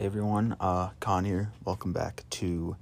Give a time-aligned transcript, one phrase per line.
[0.00, 1.52] Hey everyone, uh, Con here.
[1.62, 2.74] Welcome back to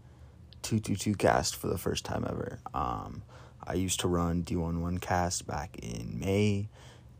[0.63, 2.61] 222 Cast for the first time ever.
[2.73, 3.25] Um,
[3.67, 6.69] I used to run D11 Cast back in May,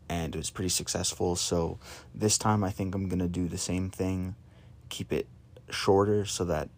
[0.09, 1.35] and it was pretty successful.
[1.35, 1.81] So
[2.15, 4.37] this time I think I'm gonna do the same thing,
[4.89, 5.27] keep it
[5.69, 6.69] shorter so that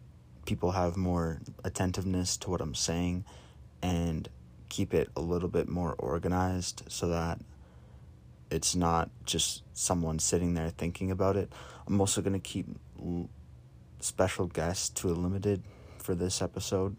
[0.46, 3.26] people have more attentiveness to what I'm saying,
[3.82, 4.30] and
[4.70, 7.38] keep it a little bit more organized so that
[8.50, 11.52] it's not just someone sitting there thinking about it.
[11.86, 12.66] I'm also going to keep
[14.00, 15.62] special guests to a limited
[15.98, 16.96] for this episode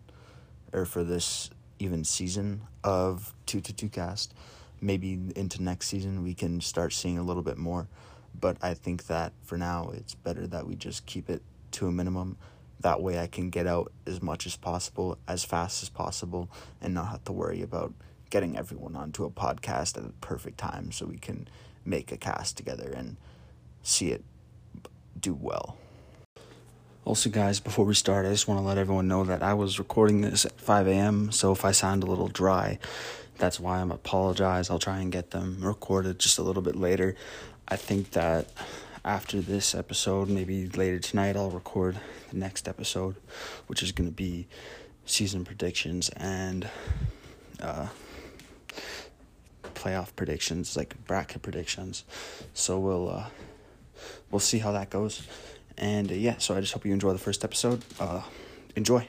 [0.74, 4.34] or for this even season of 222 cast.
[4.80, 7.88] Maybe into next season we can start seeing a little bit more,
[8.40, 11.42] but I think that for now it's better that we just keep it
[11.72, 12.38] to a minimum.
[12.80, 16.50] That way I can get out as much as possible, as fast as possible,
[16.82, 17.94] and not have to worry about
[18.32, 21.48] getting everyone onto a podcast at the perfect time so we can
[21.86, 23.18] make a cast together and
[23.84, 24.24] see it
[25.20, 25.78] do well.
[27.04, 29.80] Also, guys, before we start, I just want to let everyone know that I was
[29.80, 32.78] recording this at 5 a.m., so if I sound a little dry,
[33.40, 34.70] that's why I'm apologize.
[34.70, 37.16] I'll try and get them recorded just a little bit later.
[37.68, 38.50] I think that
[39.04, 43.16] after this episode, maybe later tonight, I'll record the next episode,
[43.66, 44.48] which is going to be
[45.06, 46.70] season predictions and
[47.60, 47.88] uh,
[49.74, 52.04] playoff predictions, like bracket predictions.
[52.54, 53.26] So we'll uh,
[54.30, 55.28] we'll see how that goes.
[55.82, 57.84] And uh, yeah, so I just hope you enjoy the first episode.
[58.00, 58.22] Uh,
[58.76, 59.08] enjoy.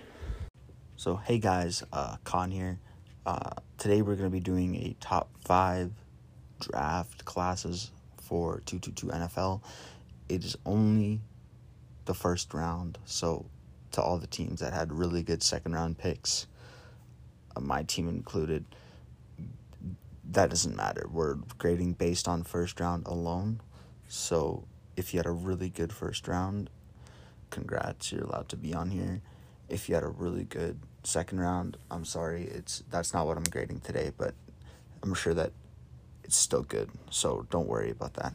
[0.97, 2.79] So hey guys, uh, Con here.
[3.27, 5.93] Uh, today we're gonna be doing a top five
[6.61, 9.61] draft classes for two two two NFL.
[10.31, 11.21] It is only
[12.07, 13.45] the first round, so
[13.91, 16.47] to all the teams that had really good second round picks,
[17.55, 18.65] uh, my team included
[20.31, 21.07] that doesn't matter.
[21.13, 23.61] We're grading based on first round alone.
[24.09, 24.65] So
[24.97, 26.71] if you had a really good first round,
[27.51, 29.23] congrats, you're allowed to be on here.
[29.69, 33.45] If you had a really good second round, I'm sorry, it's that's not what I'm
[33.45, 34.35] grading today, but
[35.03, 35.53] I'm sure that
[36.25, 36.91] it's still good.
[37.11, 38.35] So don't worry about that.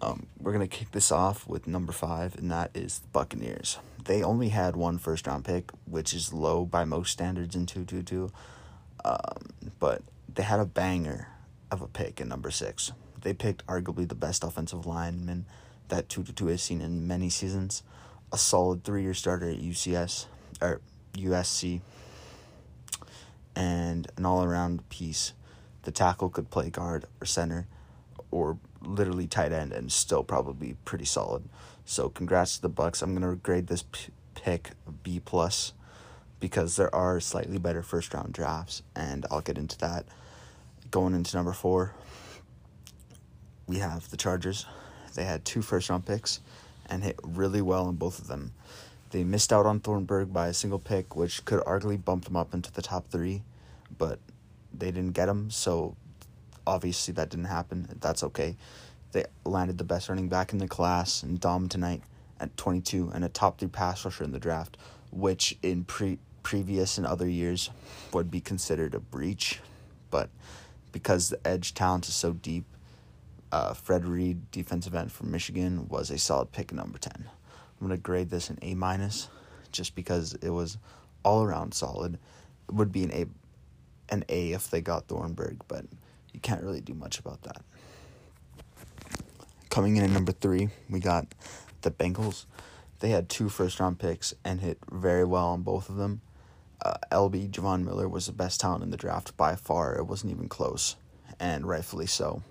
[0.00, 3.78] Um, we're gonna kick this off with number five, and that is the Buccaneers.
[4.04, 7.84] They only had one first round pick, which is low by most standards in two
[7.84, 8.30] two two.
[9.04, 11.28] Um, but they had a banger
[11.70, 12.92] of a pick in number six.
[13.22, 15.46] They picked arguably the best offensive lineman
[15.88, 17.82] that 2 2 has seen in many seasons.
[18.32, 20.26] A solid three year starter at UCS
[20.60, 20.80] or
[21.14, 21.80] USC
[23.56, 25.32] and an all around piece.
[25.82, 27.66] The tackle could play guard or center
[28.30, 31.48] or literally tight end and still probably pretty solid.
[31.84, 33.00] So congrats to the Bucks.
[33.00, 35.72] I'm gonna grade this p- pick B plus
[36.38, 40.04] because there are slightly better first round drafts, and I'll get into that
[40.90, 41.94] going into number four,
[43.68, 44.66] we have the Chargers.
[45.14, 46.40] They had two first round picks
[46.86, 48.52] and hit really well in both of them.
[49.10, 52.52] They missed out on Thornburg by a single pick, which could arguably bump them up
[52.52, 53.42] into the top three,
[53.96, 54.18] but
[54.72, 55.96] they didn't get him, so
[56.66, 57.88] obviously that didn't happen.
[58.00, 58.56] That's okay.
[59.12, 62.02] They landed the best running back in the class and Dom tonight
[62.40, 64.76] at 22 and a top three pass rusher in the draft,
[65.10, 67.68] which in pre previous and other years
[68.12, 69.60] would be considered a breach,
[70.10, 70.30] but
[70.92, 72.64] because the edge talent is so deep,
[73.52, 77.12] uh, Fred Reed, defensive end from Michigan, was a solid pick number 10.
[77.16, 79.28] I'm going to grade this an A minus
[79.72, 80.78] just because it was
[81.24, 82.18] all around solid.
[82.68, 83.26] It would be an A
[84.10, 85.84] an A if they got Thornburg, but
[86.32, 87.62] you can't really do much about that.
[89.68, 91.26] Coming in at number 3, we got
[91.82, 92.46] the Bengals.
[93.00, 96.22] They had two first round picks and hit very well on both of them
[96.82, 99.96] uh, LB Javon Miller was the best talent in the draft by far.
[99.96, 100.96] It wasn't even close,
[101.40, 102.42] and rightfully so,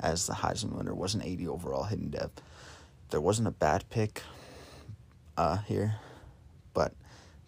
[0.00, 2.30] as the Heisman winner was an 80 overall hidden dev.
[3.10, 4.22] There wasn't a bad pick
[5.36, 5.96] uh, here,
[6.72, 6.92] but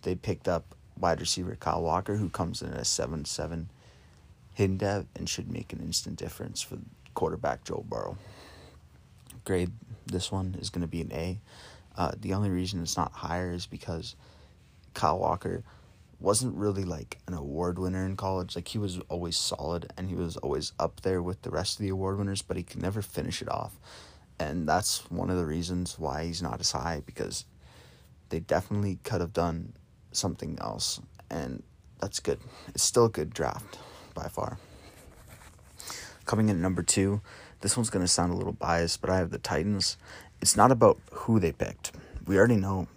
[0.02, 3.70] they picked up wide receiver Kyle Walker, who comes in at a 7 7
[4.54, 6.78] hidden dev and should make an instant difference for
[7.14, 8.16] quarterback Joe Burrow.
[9.44, 9.72] Grade
[10.06, 11.40] this one is going to be an A.
[11.96, 14.14] Uh, the only reason it's not higher is because
[14.94, 15.62] Kyle Walker
[16.18, 18.56] wasn't really like an award winner in college.
[18.56, 21.82] Like he was always solid and he was always up there with the rest of
[21.82, 23.78] the award winners, but he could never finish it off.
[24.38, 27.44] And that's one of the reasons why he's not as high because
[28.28, 29.72] they definitely could have done
[30.12, 31.00] something else.
[31.30, 31.62] And
[32.00, 32.38] that's good.
[32.68, 33.78] It's still a good draft
[34.14, 34.58] by far.
[36.24, 37.20] Coming in at number two,
[37.60, 39.96] this one's going to sound a little biased, but I have the Titans.
[40.42, 41.92] It's not about who they picked.
[42.26, 42.88] We already know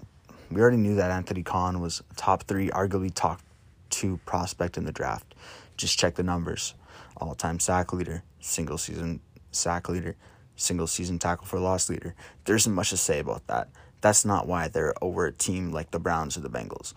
[0.51, 3.41] we already knew that Anthony Khan was top three, arguably top
[3.89, 5.35] two prospect in the draft.
[5.77, 6.73] Just check the numbers.
[7.17, 10.15] All time sack leader, single season sack leader,
[10.55, 12.15] single season tackle for loss leader.
[12.45, 13.69] There isn't much to say about that.
[14.01, 16.93] That's not why they're over a team like the Browns or the Bengals.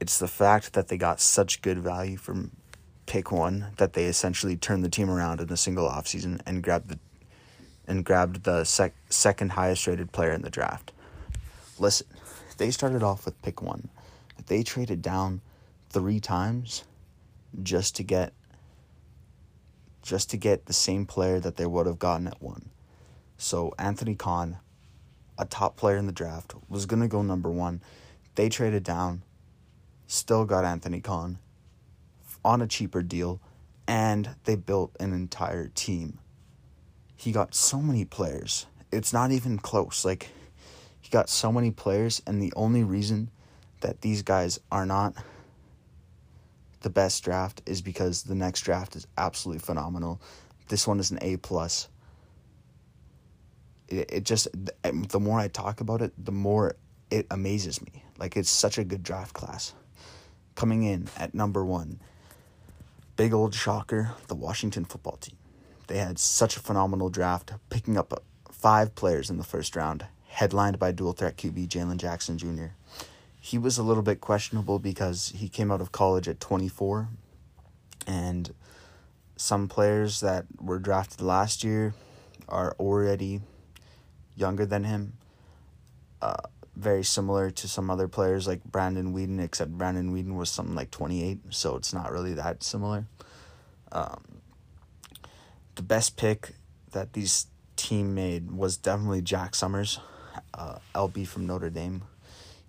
[0.00, 2.52] It's the fact that they got such good value from
[3.06, 6.88] pick one that they essentially turned the team around in a single offseason and grabbed
[6.88, 6.98] the
[7.86, 10.92] and grabbed the sec- second highest rated player in the draft.
[11.80, 12.06] Listen,
[12.62, 13.88] they started off with pick one.
[14.46, 15.40] They traded down
[15.90, 16.84] three times
[17.60, 18.34] just to get
[20.00, 22.70] just to get the same player that they would have gotten at one.
[23.36, 24.58] So Anthony Khan,
[25.36, 27.82] a top player in the draft, was gonna go number one.
[28.36, 29.22] They traded down,
[30.06, 31.38] still got Anthony Khan
[32.44, 33.40] on a cheaper deal,
[33.88, 36.20] and they built an entire team.
[37.16, 38.66] He got so many players.
[38.92, 40.04] It's not even close.
[40.04, 40.28] Like
[41.12, 43.30] got so many players, and the only reason
[43.82, 45.14] that these guys are not
[46.80, 50.20] the best draft is because the next draft is absolutely phenomenal.
[50.68, 51.88] This one is an A plus.
[53.88, 54.48] It, it just
[54.84, 56.74] um, the more I talk about it, the more
[57.10, 58.04] it amazes me.
[58.18, 59.74] Like it's such a good draft class.
[60.54, 62.00] Coming in at number one,
[63.16, 65.36] big old shocker, the Washington football team.
[65.88, 68.16] They had such a phenomenal draft, picking up uh,
[68.50, 72.68] five players in the first round, headlined by dual threat QB Jalen Jackson Jr
[73.44, 77.08] he was a little bit questionable because he came out of college at 24
[78.06, 78.54] and
[79.34, 81.92] some players that were drafted last year
[82.48, 83.40] are already
[84.36, 85.14] younger than him.
[86.22, 86.36] Uh,
[86.76, 90.92] very similar to some other players like Brandon Weeden except Brandon Weeden was something like
[90.92, 93.06] 28 so it's not really that similar.
[93.90, 94.22] Um,
[95.74, 96.52] the best pick
[96.92, 99.98] that these team made was definitely Jack Summers
[100.54, 102.02] uh, LB from Notre Dame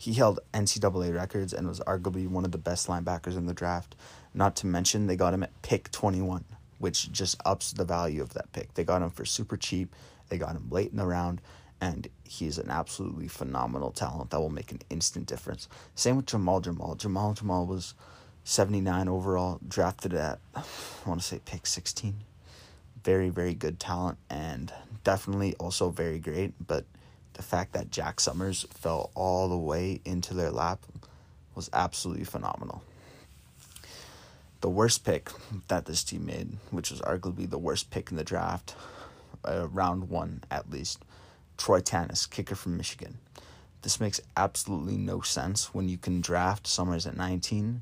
[0.03, 3.95] he held NCAA records and was arguably one of the best linebackers in the draft.
[4.33, 6.44] Not to mention, they got him at pick 21,
[6.77, 8.74] which just ups the value of that pick.
[8.74, 9.95] They got him for super cheap,
[10.27, 11.39] they got him late in the round,
[11.80, 15.69] and he's an absolutely phenomenal talent that will make an instant difference.
[15.95, 16.95] Same with Jamal Jamal.
[16.95, 17.94] Jamal Jamal was
[18.44, 20.63] 79 overall, drafted at, I
[21.06, 22.25] want to say, pick 16.
[23.06, 24.74] Very, very good talent, and
[25.06, 26.83] definitely also very great, but
[27.33, 30.85] the fact that Jack Summers fell all the way into their lap
[31.56, 32.83] was absolutely phenomenal.
[34.62, 35.30] The worst pick
[35.68, 38.75] that this team made, which was arguably the worst pick in the draft,
[39.44, 41.03] uh, round one at least,
[41.57, 43.18] Troy Tanis, kicker from Michigan.
[43.81, 47.81] This makes absolutely no sense when you can draft Summers at 19,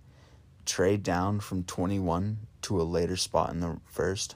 [0.65, 4.35] trade down from 21 to a later spot in the first,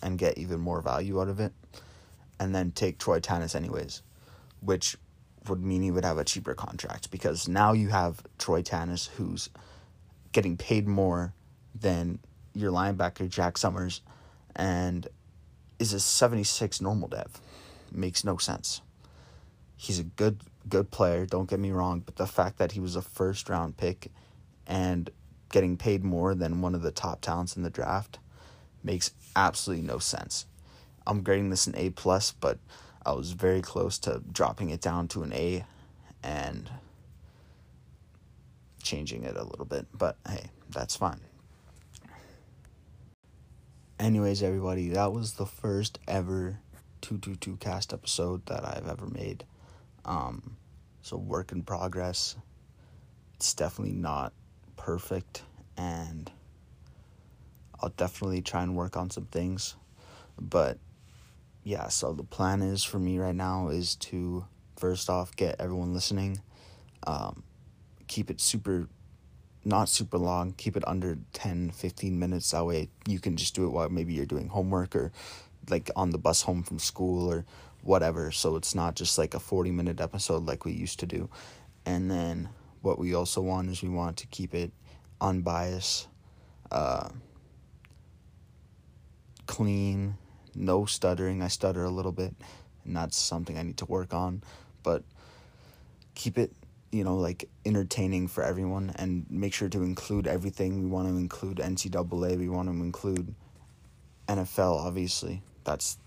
[0.00, 1.52] and get even more value out of it,
[2.38, 4.02] and then take Troy Tanis anyways
[4.60, 4.96] which
[5.48, 9.48] would mean he would have a cheaper contract because now you have Troy Tanis who's
[10.32, 11.34] getting paid more
[11.74, 12.18] than
[12.54, 14.02] your linebacker Jack Summers
[14.54, 15.08] and
[15.78, 17.40] is a 76 normal dev.
[17.90, 18.82] Makes no sense.
[19.76, 22.96] He's a good good player, don't get me wrong, but the fact that he was
[22.96, 24.12] a first round pick
[24.66, 25.08] and
[25.50, 28.18] getting paid more than one of the top talents in the draft
[28.84, 30.46] makes absolutely no sense.
[31.06, 32.58] I'm grading this an A plus, but
[33.04, 35.64] I was very close to dropping it down to an A
[36.22, 36.70] and
[38.82, 41.20] changing it a little bit, but hey, that's fine.
[43.98, 46.58] Anyways, everybody, that was the first ever
[47.02, 49.44] 222 cast episode that I've ever made.
[50.04, 50.56] Um,
[51.02, 52.36] so, work in progress.
[53.34, 54.32] It's definitely not
[54.76, 55.42] perfect,
[55.76, 56.30] and
[57.80, 59.76] I'll definitely try and work on some things,
[60.38, 60.78] but
[61.62, 64.46] yeah, so the plan is for me right now is to
[64.78, 66.40] first off get everyone listening,
[67.06, 67.42] um,
[68.06, 68.88] keep it super,
[69.64, 72.50] not super long, keep it under 10, 15 minutes.
[72.52, 75.12] That way you can just do it while maybe you're doing homework or
[75.68, 77.44] like on the bus home from school or
[77.82, 78.30] whatever.
[78.30, 81.28] So it's not just like a 40 minute episode like we used to do.
[81.84, 82.48] And then
[82.80, 84.72] what we also want is we want to keep it
[85.20, 86.08] unbiased,
[86.70, 87.10] uh,
[89.46, 90.16] clean
[90.54, 91.42] no stuttering.
[91.42, 92.34] I stutter a little bit,
[92.84, 94.42] and that's something I need to work on.
[94.82, 95.02] But
[96.14, 96.52] keep it,
[96.90, 100.82] you know, like entertaining for everyone and make sure to include everything.
[100.82, 103.34] We want to include NCAA, we want to include
[104.28, 105.42] NFL, obviously.
[105.64, 105.98] That's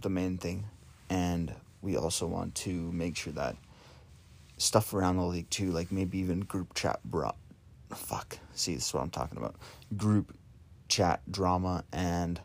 [0.00, 0.66] the main thing.
[1.08, 3.56] And we also want to make sure that
[4.58, 7.36] stuff around the league too, like maybe even group chat brought
[7.94, 8.38] fuck.
[8.54, 9.54] See, this is what I'm talking about.
[9.96, 10.36] Group
[10.88, 12.40] chat drama and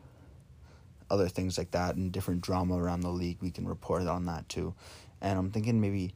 [1.12, 4.48] other things like that and different drama around the league, we can report on that
[4.50, 4.74] too.
[5.22, 6.16] And I'm thinking maybe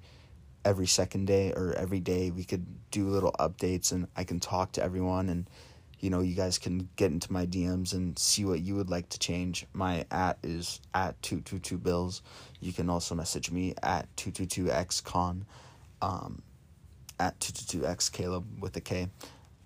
[0.63, 4.71] every second day or every day we could do little updates and I can talk
[4.73, 5.47] to everyone and
[5.99, 9.09] you know, you guys can get into my DMs and see what you would like
[9.09, 9.65] to change.
[9.73, 12.21] My at is at 222 bills.
[12.59, 15.45] You can also message me at 222xcon,
[16.01, 16.41] um,
[17.19, 19.07] at 222x Caleb with a K.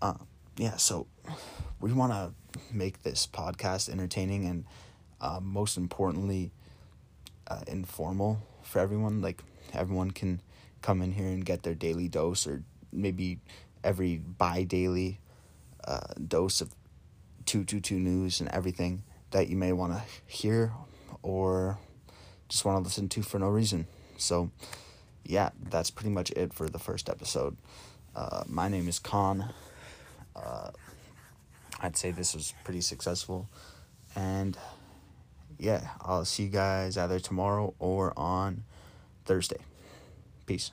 [0.01, 0.13] Uh,
[0.55, 1.07] yeah, so
[1.81, 2.31] we want to
[2.71, 4.65] make this podcast entertaining and
[5.21, 6.51] uh, most importantly,
[7.47, 9.21] uh, informal for everyone.
[9.21, 10.41] Like, everyone can
[10.81, 13.39] come in here and get their daily dose or maybe
[13.83, 15.19] every bi daily
[15.85, 16.73] uh, dose of
[17.45, 20.71] 222 news and everything that you may want to hear
[21.21, 21.77] or
[22.47, 23.88] just want to listen to for no reason.
[24.17, 24.51] So,
[25.23, 27.57] yeah, that's pretty much it for the first episode.
[28.15, 29.53] Uh, my name is Khan.
[30.35, 30.71] Uh,
[31.81, 33.47] I'd say this was pretty successful.
[34.15, 34.57] And
[35.60, 38.63] yeah, I'll see you guys either tomorrow or on
[39.25, 39.60] Thursday.
[40.46, 40.72] Peace.